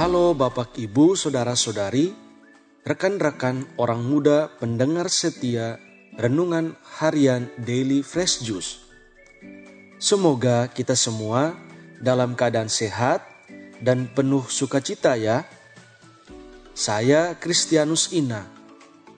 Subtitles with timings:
[0.00, 2.08] Halo Bapak Ibu, Saudara-saudari,
[2.88, 5.76] rekan-rekan orang muda pendengar setia
[6.16, 8.80] Renungan Harian Daily Fresh Juice.
[10.00, 11.52] Semoga kita semua
[12.00, 13.20] dalam keadaan sehat
[13.84, 15.44] dan penuh sukacita ya.
[16.72, 18.48] Saya Kristianus Ina,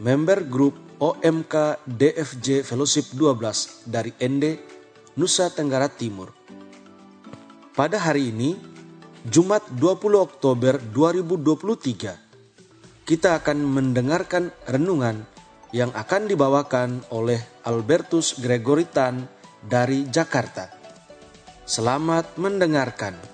[0.00, 4.56] member grup OMK DFJ Fellowship 12 dari Ende,
[5.20, 6.32] Nusa Tenggara Timur.
[7.76, 8.79] Pada hari ini,
[9.20, 15.28] Jumat 20 Oktober 2023, kita akan mendengarkan renungan
[15.76, 17.36] yang akan dibawakan oleh
[17.68, 19.28] Albertus Gregoritan
[19.60, 20.72] dari Jakarta.
[21.68, 23.29] Selamat mendengarkan.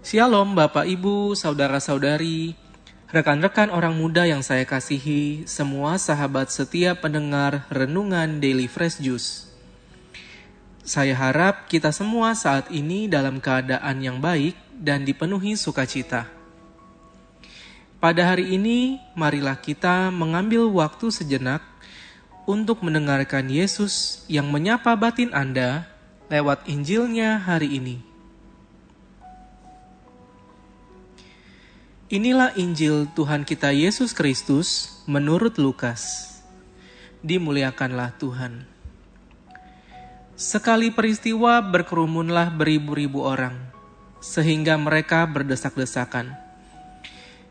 [0.00, 2.56] Shalom Bapak Ibu, Saudara-saudari,
[3.12, 9.52] rekan-rekan orang muda yang saya kasihi, semua sahabat setia pendengar Renungan Daily Fresh Juice.
[10.80, 16.24] Saya harap kita semua saat ini dalam keadaan yang baik dan dipenuhi sukacita.
[18.00, 21.60] Pada hari ini, marilah kita mengambil waktu sejenak
[22.48, 25.84] untuk mendengarkan Yesus yang menyapa batin Anda
[26.32, 28.09] lewat Injilnya hari ini.
[32.10, 36.34] Inilah Injil Tuhan kita Yesus Kristus menurut Lukas.
[37.22, 38.66] Dimuliakanlah Tuhan.
[40.34, 43.54] Sekali peristiwa berkerumunlah beribu-ribu orang,
[44.18, 46.34] sehingga mereka berdesak-desakan.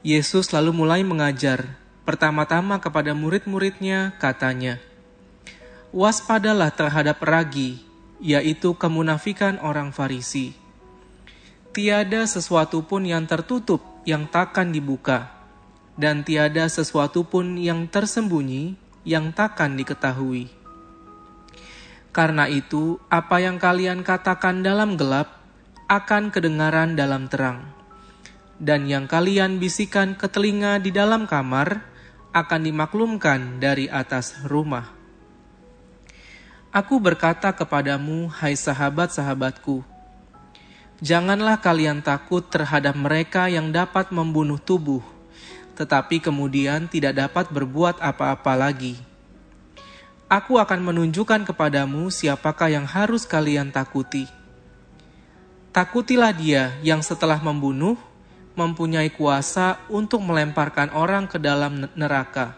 [0.00, 1.76] Yesus lalu mulai mengajar,
[2.08, 4.80] pertama-tama kepada murid-muridnya, katanya,
[5.92, 7.84] Waspadalah terhadap ragi,
[8.24, 10.56] yaitu kemunafikan orang Farisi.
[11.76, 15.28] Tiada sesuatu pun yang tertutup yang takkan dibuka,
[15.92, 20.48] dan tiada sesuatu pun yang tersembunyi yang takkan diketahui.
[22.16, 25.36] Karena itu, apa yang kalian katakan dalam gelap
[25.84, 27.68] akan kedengaran dalam terang,
[28.56, 31.84] dan yang kalian bisikan ke telinga di dalam kamar
[32.32, 34.96] akan dimaklumkan dari atas rumah.
[36.72, 39.95] Aku berkata kepadamu, hai sahabat-sahabatku,
[40.96, 45.04] Janganlah kalian takut terhadap mereka yang dapat membunuh tubuh,
[45.76, 48.96] tetapi kemudian tidak dapat berbuat apa-apa lagi.
[50.24, 54.24] Aku akan menunjukkan kepadamu siapakah yang harus kalian takuti.
[55.68, 58.00] Takutilah dia yang setelah membunuh
[58.56, 62.56] mempunyai kuasa untuk melemparkan orang ke dalam neraka.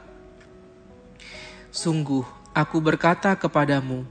[1.74, 2.22] Sungguh,
[2.54, 4.06] aku berkata kepadamu,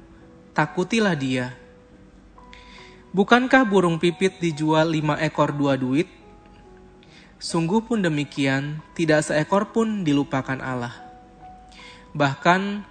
[0.51, 1.55] takutilah dia
[3.15, 6.11] Bukankah burung pipit dijual lima ekor dua duit?
[7.39, 10.91] Sungguh pun demikian, tidak seekor pun dilupakan Allah.
[12.11, 12.83] Bahkan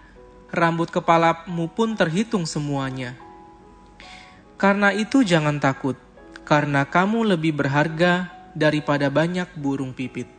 [0.55, 3.19] rambut kepalamu pun terhitung semuanya.
[4.57, 6.01] Karena itu jangan takut,
[6.49, 10.31] karena kamu lebih berharga daripada banyak burung pipit.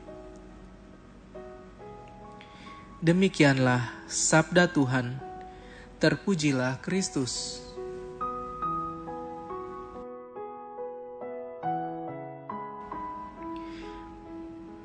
[2.98, 5.22] Demikianlah sabda Tuhan.
[6.02, 7.67] Terpujilah Kristus.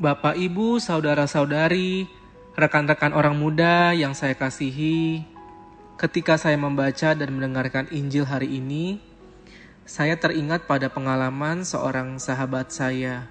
[0.03, 2.11] Bapak, Ibu, saudara-saudari,
[2.59, 5.23] rekan-rekan orang muda yang saya kasihi,
[5.95, 8.99] ketika saya membaca dan mendengarkan Injil hari ini,
[9.87, 13.31] saya teringat pada pengalaman seorang sahabat saya.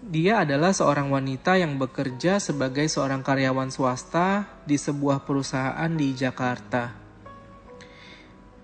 [0.00, 6.96] Dia adalah seorang wanita yang bekerja sebagai seorang karyawan swasta di sebuah perusahaan di Jakarta.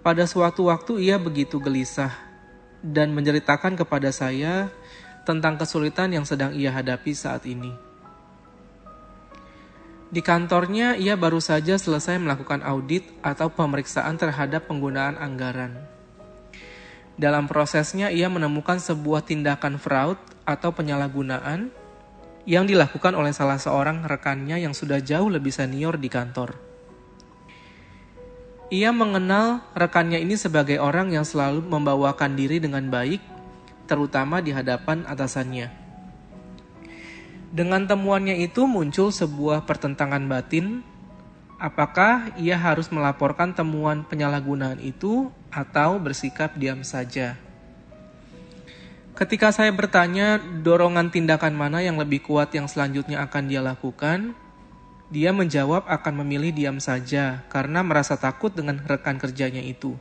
[0.01, 2.17] Pada suatu waktu, ia begitu gelisah
[2.81, 4.73] dan menceritakan kepada saya
[5.27, 7.75] tentang kesulitan yang sedang ia hadapi saat ini.
[10.07, 15.83] Di kantornya, ia baru saja selesai melakukan audit atau pemeriksaan terhadap penggunaan anggaran.
[17.19, 21.75] Dalam prosesnya, ia menemukan sebuah tindakan fraud atau penyalahgunaan
[22.47, 26.55] yang dilakukan oleh salah seorang rekannya yang sudah jauh lebih senior di kantor.
[28.71, 33.36] Ia mengenal rekannya ini sebagai orang yang selalu membawakan diri dengan baik
[33.87, 35.71] terutama di hadapan atasannya.
[37.55, 40.83] Dengan temuannya itu muncul sebuah pertentangan batin,
[41.57, 47.39] apakah ia harus melaporkan temuan penyalahgunaan itu atau bersikap diam saja.
[49.17, 54.37] Ketika saya bertanya dorongan tindakan mana yang lebih kuat yang selanjutnya akan dia lakukan,
[55.07, 59.95] Dia menjawab akan memilih diam saja karena merasa takut dengan rekan kerjanya itu.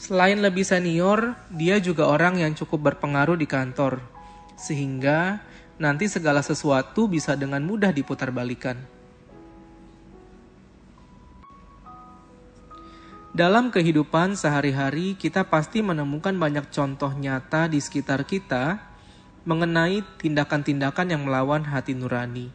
[0.00, 4.00] Selain lebih senior, dia juga orang yang cukup berpengaruh di kantor,
[4.56, 5.44] sehingga
[5.76, 8.32] nanti segala sesuatu bisa dengan mudah diputar
[13.36, 18.80] Dalam kehidupan sehari-hari, kita pasti menemukan banyak contoh nyata di sekitar kita
[19.44, 22.48] mengenai tindakan-tindakan yang melawan hati nurani.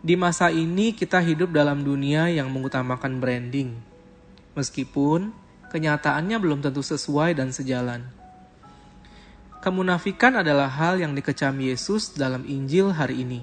[0.00, 3.76] Di masa ini, kita hidup dalam dunia yang mengutamakan branding,
[4.56, 5.43] meskipun
[5.74, 8.06] kenyataannya belum tentu sesuai dan sejalan.
[9.58, 13.42] Kemunafikan adalah hal yang dikecam Yesus dalam Injil hari ini.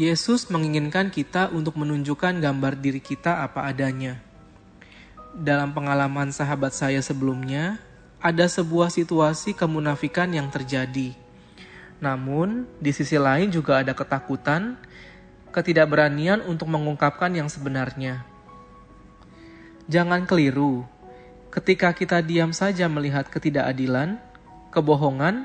[0.00, 4.32] Yesus menginginkan kita untuk menunjukkan gambar diri kita apa adanya
[5.32, 7.80] dalam pengalaman sahabat saya sebelumnya,
[8.20, 11.16] ada sebuah situasi kemunafikan yang terjadi.
[12.04, 14.76] Namun, di sisi lain juga ada ketakutan,
[15.50, 18.28] ketidakberanian untuk mengungkapkan yang sebenarnya.
[19.92, 20.88] Jangan keliru,
[21.52, 24.16] ketika kita diam saja melihat ketidakadilan,
[24.72, 25.44] kebohongan,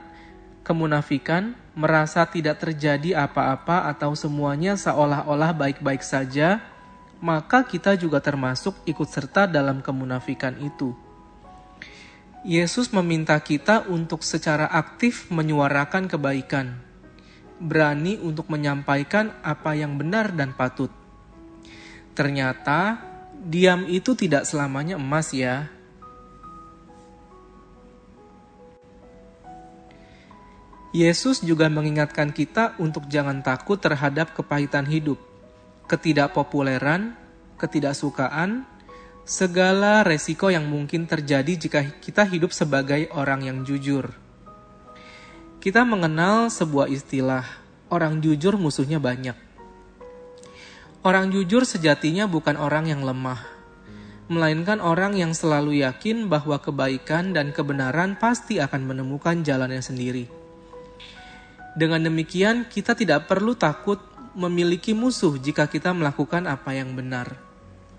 [0.63, 6.63] kemunafikan, merasa tidak terjadi apa-apa atau semuanya seolah-olah baik-baik saja,
[7.19, 10.95] maka kita juga termasuk ikut serta dalam kemunafikan itu.
[12.47, 16.79] Yesus meminta kita untuk secara aktif menyuarakan kebaikan,
[17.59, 20.87] berani untuk menyampaikan apa yang benar dan patut.
[22.15, 25.69] Ternyata, diam itu tidak selamanya emas, ya.
[30.95, 35.21] Yesus juga mengingatkan kita untuk jangan takut terhadap kepahitan hidup
[35.87, 37.15] ketidakpopuleran,
[37.55, 38.67] ketidaksukaan,
[39.23, 44.11] segala resiko yang mungkin terjadi jika kita hidup sebagai orang yang jujur.
[45.63, 47.43] Kita mengenal sebuah istilah,
[47.87, 49.46] orang jujur musuhnya banyak.
[51.07, 53.39] Orang jujur sejatinya bukan orang yang lemah,
[54.27, 60.27] melainkan orang yang selalu yakin bahwa kebaikan dan kebenaran pasti akan menemukan jalannya sendiri.
[61.79, 64.03] Dengan demikian, kita tidak perlu takut
[64.35, 67.39] memiliki musuh jika kita melakukan apa yang benar.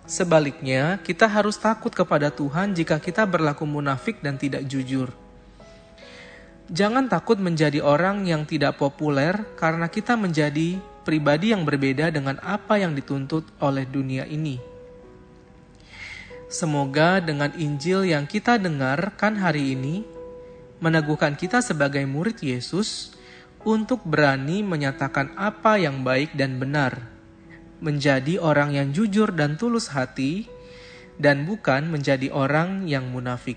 [0.05, 5.17] Sebaliknya, kita harus takut kepada Tuhan jika kita berlaku munafik dan tidak jujur.
[6.69, 10.77] Jangan takut menjadi orang yang tidak populer karena kita menjadi
[11.09, 14.61] pribadi yang berbeda dengan apa yang dituntut oleh dunia ini.
[16.53, 20.05] Semoga dengan Injil yang kita dengarkan hari ini
[20.85, 23.17] meneguhkan kita sebagai murid Yesus
[23.65, 27.01] untuk berani menyatakan apa yang baik dan benar,
[27.81, 30.45] menjadi orang yang jujur dan tulus hati,
[31.17, 33.57] dan bukan menjadi orang yang munafik.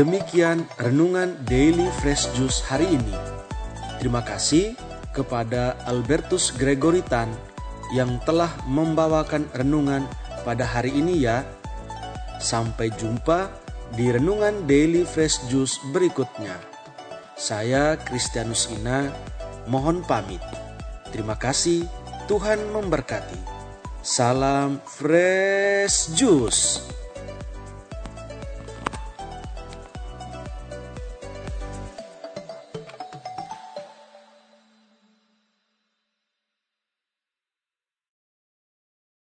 [0.00, 3.12] Demikian renungan Daily Fresh Juice hari ini.
[4.00, 4.72] Terima kasih
[5.12, 7.28] kepada Albertus Gregoritan
[7.92, 10.08] yang telah membawakan renungan
[10.40, 11.44] pada hari ini ya.
[12.40, 13.52] Sampai jumpa
[13.92, 16.56] di renungan Daily Fresh Juice berikutnya.
[17.36, 19.12] Saya Kristianus Ina,
[19.68, 20.40] mohon pamit.
[21.12, 21.84] Terima kasih,
[22.24, 23.36] Tuhan memberkati.
[24.00, 26.88] Salam Fresh Juice.